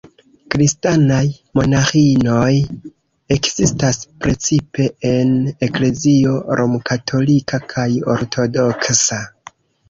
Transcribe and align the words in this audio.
Kristanaj 0.53 1.25
monaĥinoj 1.57 2.53
ekzistas 3.35 3.99
precipe 4.23 4.87
en 5.11 5.35
eklezio 5.69 6.33
romkatolika 6.61 7.61
kaj 7.75 7.87
ortodoksa. 8.17 9.23